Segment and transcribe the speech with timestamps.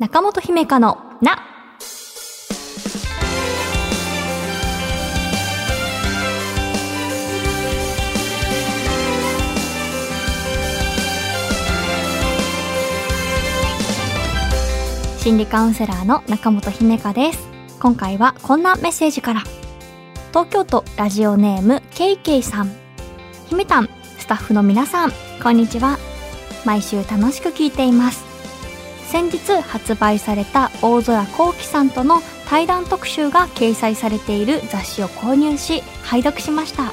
[0.00, 1.42] 中本姫香のな。
[15.18, 17.46] 心理カウンセラーの中本姫香です。
[17.78, 19.42] 今回はこんなメッセージから。
[20.30, 22.72] 東京都ラジオネームケイケイさん。
[23.50, 25.12] 姫たん、スタッフの皆さん、
[25.42, 25.98] こんにちは。
[26.64, 28.29] 毎週楽しく聞いています。
[29.10, 36.92] 先日発売された大空幸輝さんとの対談特集が掲載されている雑誌を購入し拝読しました。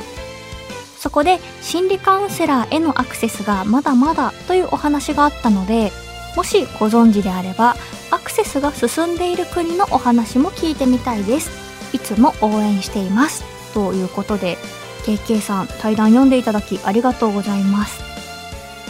[0.98, 5.92] そこで心理カウンセラーへのアクセスがまだまだというお話があったので
[6.36, 7.76] もしご存知であれば
[8.10, 11.52] アクセスが進んでいる国のお話も聞いてみたいです。
[11.94, 13.44] いつも応援しています。
[13.76, 14.58] ということで
[15.06, 18.02] KK さん対談読んでいただきありがとうございます。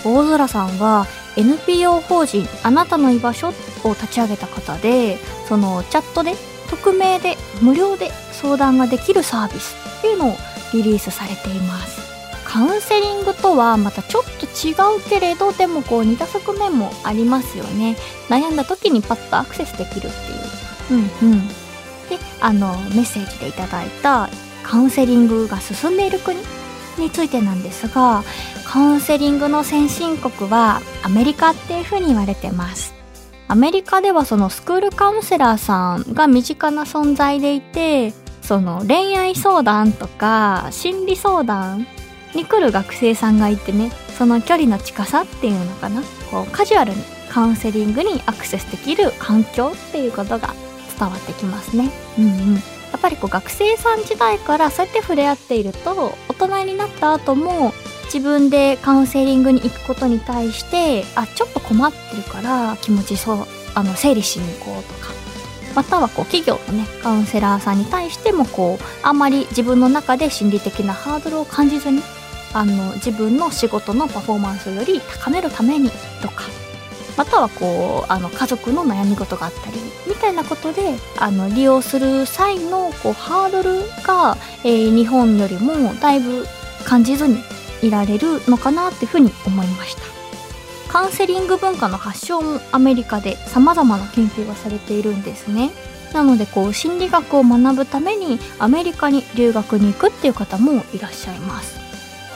[0.05, 1.05] 大空さんは
[1.37, 3.49] NPO 法人あなたの居場所
[3.83, 6.33] を立ち上げた方でそのチャットで
[6.69, 10.35] 匿名で無料で相談ができるサービスっていうのを
[10.73, 12.07] リリースされています。
[12.43, 17.97] カウンセリングとはまたちょっと違うけれどでもこう似た側面もありますよね。
[18.29, 20.09] 悩んだ時にパッとアクセスできるっ
[20.89, 20.99] ていう。
[21.21, 21.47] うんうん。
[21.47, 21.53] で
[22.39, 24.29] あのメッセージでいただいた
[24.63, 26.39] カウンセリングが進んでいる国
[26.99, 28.23] についてなんですが
[28.65, 32.93] カウンセリングの先進国はアメリカっていう風に言われてます。
[33.49, 41.87] アメリカではそのスクールカウンセラーさんが身近な存在でいてその恋愛相談とか心理相談
[42.35, 46.01] に来る学生さんがいてねその距離の近さっていうのかな。
[46.29, 50.53] こうカジュアルにカウンセリングにアクセスできる環境っていうことが
[50.99, 51.89] 伝わってきますね。
[52.17, 52.76] うんうん。
[52.91, 57.73] やっぱりこう学生さん時代からそうやって触れ合っていると大人になった後も
[58.05, 63.37] 自分でカウンセリングに行くことに対してあちょっと困ってるから気持ちそう
[63.75, 65.17] あの整理しに行こうとか。
[65.75, 72.01] またはこう企業のねカウンセラーさんに対してもこうあまり自分の中で心理的なハードルを感じずに
[72.51, 75.91] あの自分の仕事のパフォーマンスより高めるために
[76.23, 76.45] とか。
[77.17, 86.45] またはこうあの家族の悩み事があったりみたいなことであの利用する際のこうハードルが、えー日本よりもだいぶ
[86.85, 87.39] 感じずに
[87.81, 90.01] いられるのかなっていうふうに思いました。
[90.91, 95.71] カウンセリング文化の発祥もアメリカで様々な研究がされているんですね。
[96.13, 101.77] なのでこう心理学を学ぶためにアメリカに留学に行くっていう方もいらっしゃいます。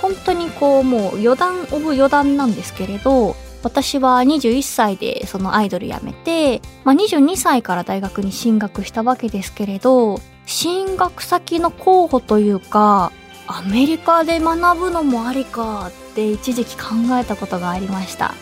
[0.02, 13.12] 本当にこうもう余談オブ余談なんですけれど私は21歳でそのアイドル辞めて、まあ、22歳から大学に進学したわけですけれど進学先の候補というか
[13.48, 16.90] アメリカで学ぶのもありかって一時期考
[17.20, 18.34] えたことがありました。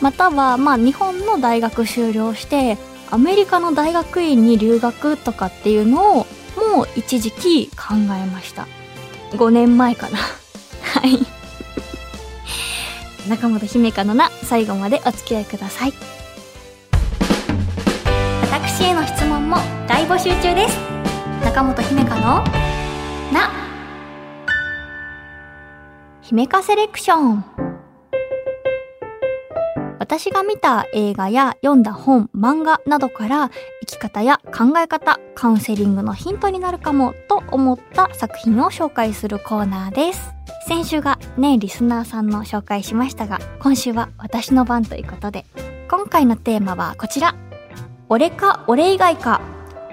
[0.00, 2.76] またはまあ日本の大学修了して
[3.10, 6.26] アメリカの大学院に留学とかっていうのを
[6.56, 8.66] もう一時期考えました。
[9.32, 10.18] 5年前かな。
[10.18, 11.35] はい。
[13.28, 15.92] 中本姫香のな最後までお付き合いください。
[18.42, 19.56] 私への質問も
[19.88, 20.78] 大募集中です。
[21.44, 22.44] 中本姫香の
[23.32, 23.50] な
[26.22, 27.65] 姫香セレクション。
[30.06, 33.50] 私が見た映画や読んだ本、漫画などから
[33.80, 40.32] 生き方や考え方、カウンセリングのヒントになるかもと思った作品を紹介するコーナーです。
[40.68, 45.44] 先週がね、リスナーさんの紹介しましたが、今週は私の番ということで、
[45.90, 47.34] 今回のテーマはこちら。
[48.08, 49.40] 俺か俺以外か、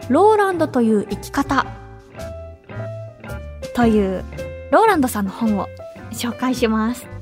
[0.09, 1.65] ローランドという生き方。
[3.73, 4.23] という、
[4.69, 5.67] ローランドさんの本を
[6.11, 7.12] 紹介します。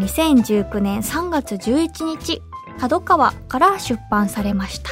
[0.00, 2.42] 2019年3月11日、
[2.78, 4.90] 角川から出版されました。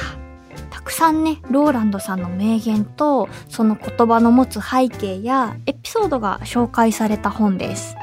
[0.69, 7.95] たくさんね、ローランドさんの名言と、その言葉の持つ背景やエピソードが紹介された本です。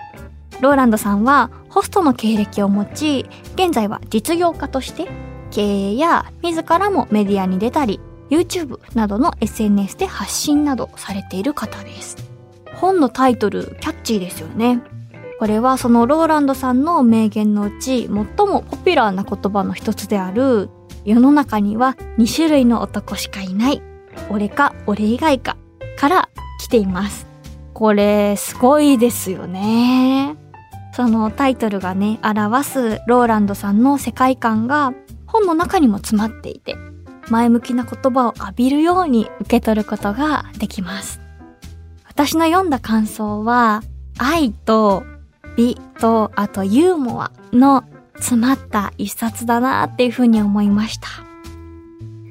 [0.61, 5.07] ローランドさんはホストの経歴を持ち、現在は実業家として
[5.51, 8.01] 経営や自らもメディアに出たり、
[8.31, 12.17] YouTube などの SNS で発信などされている方です。
[12.75, 14.81] 本のタイトル、キャッチーですよね。
[15.39, 18.25] これはそのローランドさんの名言のうち最も
[18.63, 20.71] ポピュラーな言葉の一つである
[21.05, 23.83] 世の中には2種類の男しかいない
[24.31, 25.57] 俺か俺以外か
[25.99, 26.29] から
[26.59, 27.27] 来ています。
[27.75, 30.37] これすごいですよね。
[30.93, 34.95] そのタイトルがね表すローランドさんの世界観が
[35.27, 36.75] 本の中にも詰まっていて
[37.29, 41.21] 前向きな言葉を浴びるように受け取ることができます。
[42.09, 43.83] 私の読んだ感想は
[44.19, 45.05] 愛と
[45.57, 47.85] 美とあとユーモアの
[48.17, 51.09] 詰まった一冊だなっていうふうに思いました。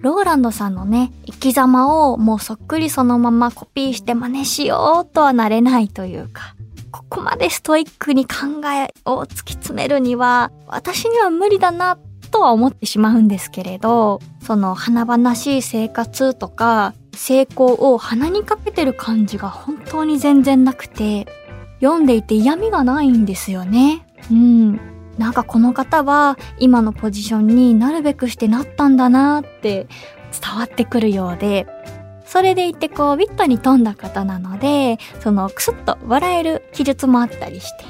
[0.01, 6.55] ローランドさんのね、生き様をもうそっくりそのままコピーして真似しようとはなれないというか、
[6.91, 11.97] ここまでストイックに考えを突き詰めるには、私には無理だな
[12.29, 21.25] とは思ってしまうんですけれど、その華々しい生活とか、成功を鼻にかけてる感じが本当に全然なくて、
[21.85, 24.05] 読んでいて嫌味がないんですよね。
[24.31, 24.79] うん。
[25.17, 29.87] なんかこの方は今のポジションになるべくしてなったんだなって
[30.31, 31.67] 伝わってくるようで、
[32.25, 37.85] それでいてこう、ウィットに富んだ方なので、そのクスッと笑える記述もあったりして、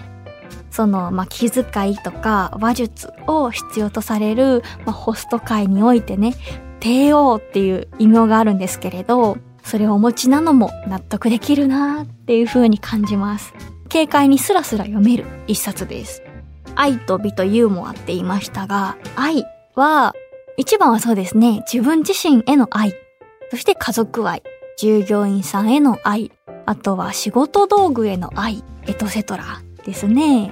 [0.69, 6.35] その、まあ、気遣いとか話術を必要とされる、まあ、ホスト界においてね、
[6.81, 13.53] 帝王っていう異名があるんですけれど、それをお持ちなのも納得できるなっていう風に感じます。
[13.91, 16.21] 軽快にスラスラ読める一冊です。
[16.75, 19.45] 愛と美とユーモアって言いましたが、愛
[19.75, 20.13] は、
[20.57, 22.93] 一番はそうですね、自分自身への愛。
[23.51, 24.43] そして家族愛。
[24.77, 26.31] 従業員さんへの愛。
[26.65, 28.63] あとは仕事道具への愛。
[28.87, 30.51] エトセトラですね。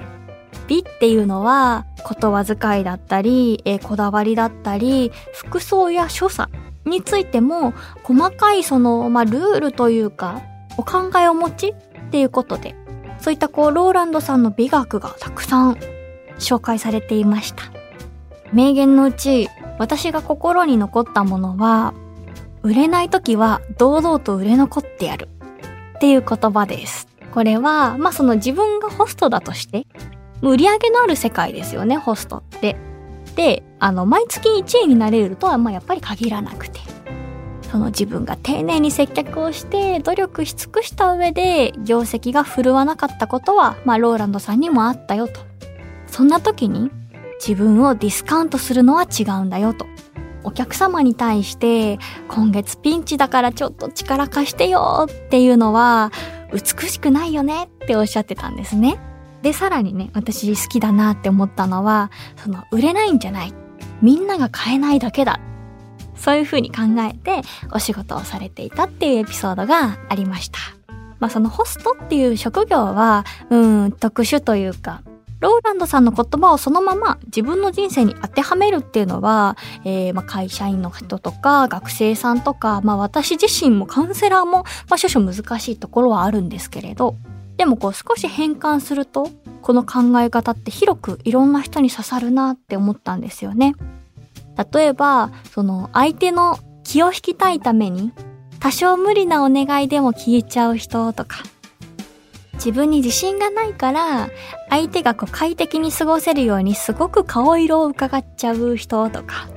[0.66, 6.50] 美っていうのは言葉遣いだったり、えこだわりだったり、服装や所作
[6.86, 7.72] についても
[8.02, 10.40] 細かいその、まあ、ルールというか、
[10.76, 11.74] お考えを持ちっ
[12.10, 12.74] ていうことで、
[13.24, 15.78] そういったこう、ローランドさんの美学がたくさん
[16.38, 17.64] 紹介されていました。
[18.52, 19.48] 名言のうち、
[19.78, 21.94] 私が心に残ったものは、
[22.60, 25.30] 売れない時は堂々と売れ残ってやる
[25.96, 27.08] っていう言葉です。
[27.32, 29.86] これは、まあ、その自分がホストだとして、
[30.42, 32.76] 売り上げのある世界ですよね、ホストって。
[33.36, 36.80] で、あの、毎月1位になれるとは、まあ、やっぱり限らなくて。
[37.74, 45.40] その自分が丁寧に接客をして努力し尽くした上で業績が振るわなかったことは、まあ、ローランドさんにもあったよと。
[46.06, 46.92] そんな時に
[47.44, 49.86] 自分をディスカウントするのは違うんだよと。
[50.44, 51.98] お客様に対して
[52.28, 56.12] 今月ピンチだからちょっと力貸してよっていうのは
[56.52, 59.00] 美しくないよねっておっしゃってたんですね。
[59.42, 63.52] で、さらにね、私好きだなって思ったのは、その売れないんじゃない。
[64.00, 65.40] みんなが買えないだけだ。
[66.24, 70.58] そういう風に考えてお仕事をされていたっていうエピソードがありました。
[71.20, 75.02] まあそのホストっていう職業は、うん、特殊というか、
[75.40, 87.16] ローランドさんの言葉をそのまま自分の人生に当てはめるっていうのは、えー、まあ会社員の人とか学生さんとか、まあ私自身もカウンセラーも、まあ少々難しいところはあるんですけれど、
[87.58, 89.28] でもこう少し変換すると、
[89.60, 93.74] この考え方って広くいろんな人に刺さるなって思ったんですよね。
[94.72, 98.12] 例えば、その相手の気を引きたいために、
[98.60, 101.42] 多少無理なお願いでも聞いちゃう人とか、
[102.54, 104.30] 自分に自信がないから、
[104.70, 109.48] 相手がこう快適に過ごせるようにすごく顔色を伺っちゃう人とか、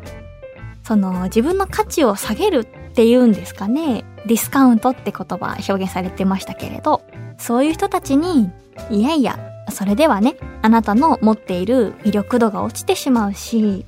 [0.83, 4.03] その自分の価値を下げるっていうんですかね。
[4.25, 7.01] ディスカウントって言葉表現されてましたけれど、
[7.37, 8.49] そういう人たちに、
[8.89, 9.39] いやいや、
[9.69, 13.85] それではね、あなたの持っている魅力度が落ちてしまうし、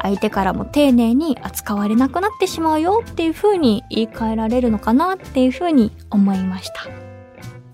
[0.00, 6.86] 相手からも丁寧に扱われなくなってしまうよっていう風に言い換えられるのかなっていう風に思いました。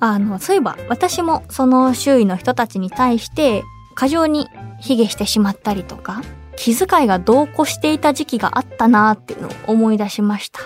[0.00, 3.62] あの、そういえば私もその周囲の人たちに対して
[3.94, 4.48] 過剰に
[4.80, 6.22] 卑下してしまったりとか、
[6.56, 10.60] 気遣いが同行していた時期があったなっていうのを思い出しました。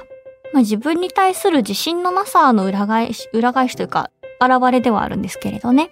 [0.53, 5.91] まあ、自分に対する自信のなさの裏返し、裏返しというか、現れではあるんですけれどね。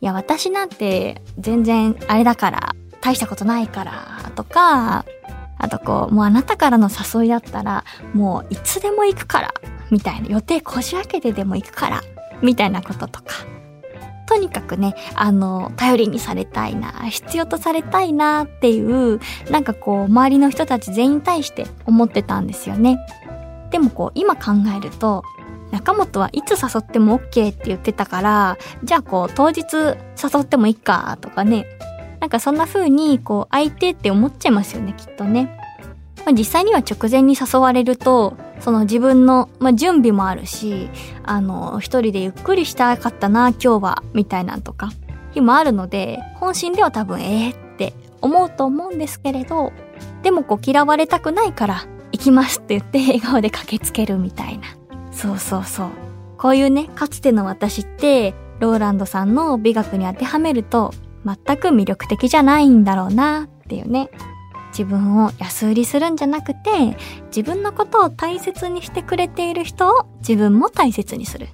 [0.00, 5.04] いや、私なんて全然あれだから、大したことないからとか、
[5.58, 9.54] あとこう、もうあなたからの誘いだったら、もういつでも行くから、
[9.90, 12.02] みたいな予定こじ開けてでも行くから、
[12.42, 13.34] みたいなこととか。
[14.26, 22.98] とにかくね、あの、頼りにされたいな、必要とされたいなっていう、なんかこう、周りの人たち全員に対して思ってたんですよね。
[23.70, 25.24] でもこう、今考えると、
[25.70, 31.66] 中本はいつ誘っても OK って言ってたから、じゃあこう、当日誘ってもいいか、とかね。
[32.20, 35.56] なんかそんな風に、こう、相手って思っちゃいますよね、きっとね。
[36.24, 40.90] まあ、実際には直前に誘われると、その自分の、まあ、準備もあるし、
[41.22, 44.90] あの、一人でゆっくりしたかったな、今日は、みたいなんとか、
[45.32, 49.72] 日もあるので、本心では多分、ええー、って思うと思うんですけれど、
[50.22, 54.64] でもこう嫌われたくないから、行きますって言って笑顔で駆けつけるみたいな。
[55.12, 55.88] そうそうそう。
[56.36, 60.92] こういうね、かつての私って、ローランドさんの美学に当てはめると、
[61.46, 64.10] 全く魅力的じゃないんだろうなっていうね。
[64.70, 66.96] 自分を安売りするんじゃなくて、
[67.34, 71.48] 自分のことを大切にしてくれている人を自分も大切にする。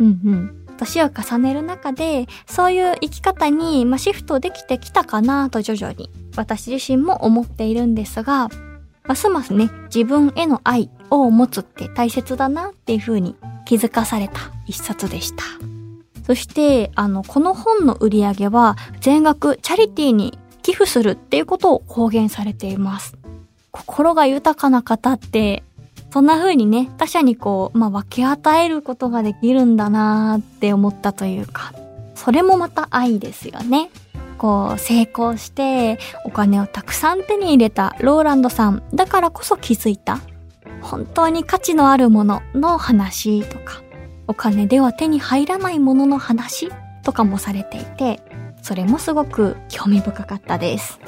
[0.00, 0.66] うんうん。
[0.76, 8.48] 年を重ねる中で、そういう生き方に、ま、シフトできてきたかなと徐々に、私自身も思っているんですが、
[9.06, 15.73] ますますね、自分への愛を持つって大切だなっていう風に気づかされた一冊でした。
[16.26, 23.16] そして、あの、この本の売り上げは全額チャリティーに寄付するっていうことを公言されています。
[23.70, 25.62] 心が豊かな方って、
[26.10, 31.74] そんな風にね、他者にこう、まあ、分け与えることができるんだなーって思ったというか、
[32.14, 33.90] それもまた愛ですよね。
[34.38, 40.20] こう、成功して、お金をたくさん手に入れたローランドさんだからこそ気づいた、
[40.80, 43.83] 本当に価値のあるものの話とか、
[44.26, 46.70] お金では手に入らないものの話
[47.02, 48.20] とかもされていて、
[48.62, 50.98] それもすごく興味深かったです。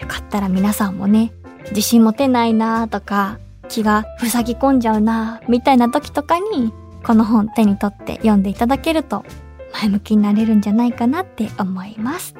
[0.00, 1.32] よかったら皆さんもね、
[1.70, 6.72] 自信持てないなとか、気が塞ぎ込んじゃうなみたいな時とかに、
[7.04, 9.24] この本手に取って読んでいただけると
[9.72, 12.34] 前向きになれるんじゃないかなって思います。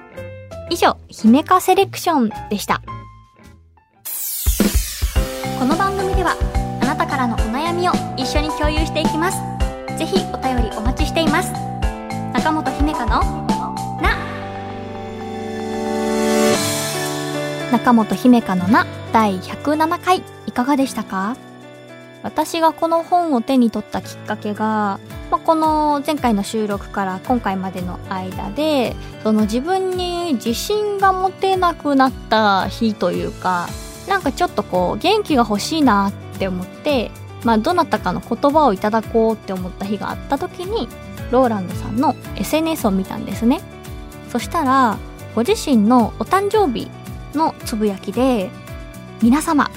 [0.70, 2.82] 以上、姫かセレクションでした。
[5.58, 6.36] この番組では、
[6.82, 9.55] あなたからのお悩みを一緒に共有していきます。
[9.96, 11.52] ぜひお便りお待ちしています。
[12.34, 13.20] 中本姫香の
[14.00, 14.16] な
[17.72, 21.36] 中本姫香のな第107回いかがでしたか？
[22.22, 24.98] 私がこの本を手に取ったきっかけが、
[25.30, 33.68] まあ、この前回の収録から今回までの間でその自分に自信が持てなくなった日というか
[34.08, 37.10] なんかちょっとこう元気が欲しいなって思って
[37.44, 40.88] まあどなたかの言葉をいただこうって思った日があった時に
[41.30, 43.60] ローランドさんの SNS を見たんですね。
[44.30, 44.98] そしたら
[45.34, 46.90] ご自身のお誕生日
[47.34, 48.50] のつぶやきで、
[49.22, 49.70] 皆様、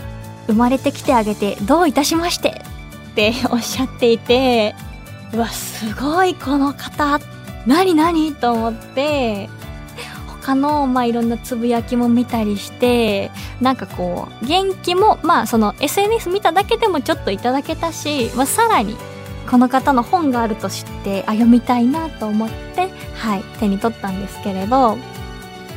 [0.48, 2.62] 生まれてきてあげてどういたしまして
[3.12, 4.74] って おっしゃっていて、
[5.34, 7.20] うわ、すごいこの方、
[7.68, 9.50] 何何と思って、
[10.50, 13.30] 他の、まあ、いろんなつぶやきも見たりして、
[13.62, 18.96] なんかこう、元気も、まあ、その SNS 見ただけでもちょっといただけたし、まあ、さらに、
[19.48, 24.98] この方の本があると知って、あ、読みたいなと思って、はい、手に取ったんですけれど、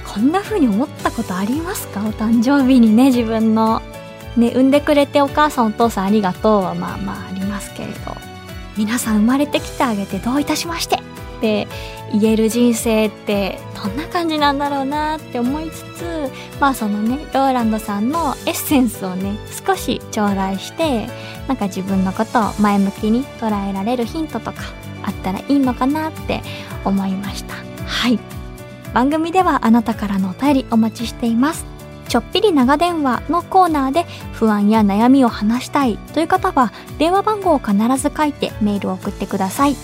[0.06, 2.00] こんな風に思ったことありますか？
[2.00, 3.82] お誕生日にね、自分の。
[4.36, 8.16] ね、産んでくれてお母さんお父さんありがとうはまあまあありますけれど。
[8.78, 10.98] 皆さん生まれてきてあげてどういたしまして
[11.42, 11.66] って
[12.12, 16.30] 言える人生ってどんな感じなんだろうなって思いつつ、
[16.60, 21.08] まあそのね、ローランドさんのエッセンスをね、少し頂戴して、
[21.48, 24.62] なんか自分のことを前向きに捉えられるヒントとか
[25.02, 26.42] あったらいいのかなって
[26.84, 27.54] 思いました。
[27.84, 28.20] はい。
[28.94, 31.64] 番組ではあなたからのお便りお待ちしています
[32.08, 39.76] ちょっぴり長電話のコーナーで不安や悩みを話したいという方は電話番号を必ず書いてメールを送ってください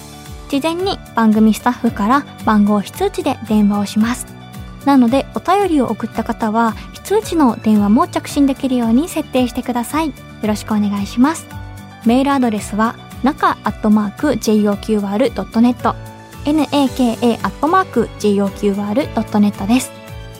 [0.49, 4.27] 事前に番組スタッフから番号非通知で電話をします
[4.85, 11.47] なのでお便りを送った方は非通知の電話も着信できるように設定してくださいよろしくお願いします
[12.07, 16.09] メールアドレスは中アットマーク JOQR.net
[16.45, 16.87] naka.joqr.net
[19.67, 19.91] です。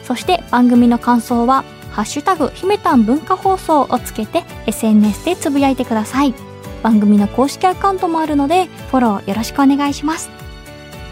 [0.05, 6.35] そして番組の感想は、ハッシュタグ、ひめたん文化放送をつけて SNS でつぶやいてください。
[6.83, 10.31] 番組の公式アカウントもあるので、フォローよろしくお願いします。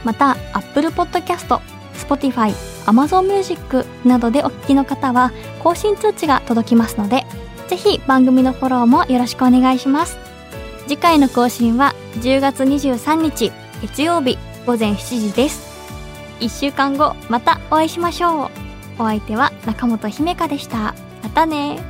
[0.05, 1.61] また、Apple Podcast、
[1.95, 2.55] Spotify、
[2.87, 5.33] Amazon Music などでお聞きの方は、
[5.63, 7.25] 更新通知が届きますので、
[7.69, 10.19] ぜひ番組のフォローもよろしくお願いします。
[10.87, 13.51] 次回の更新は10月23日
[13.83, 15.67] 月曜日午前7時です。
[16.41, 18.51] 1週間後、またお会いしましょう。
[18.99, 20.95] お相手は中本姫香でした。
[21.23, 21.81] またね。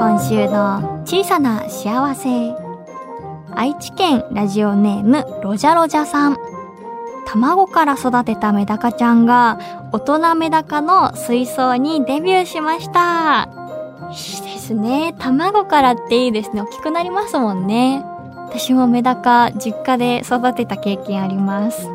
[0.00, 2.54] 今週の小さな幸せ。
[3.54, 6.38] 愛知県ラジオネームロジャロジャさん。
[7.26, 9.58] 卵から育てたメダカちゃんが
[9.92, 13.50] 大人メダカの水槽にデビューしました。
[14.08, 15.14] いいですね。
[15.18, 16.62] 卵からっていいですね。
[16.62, 18.02] 大きくなりますもんね。
[18.48, 21.90] 私もメダカ実家で育てた経験あります。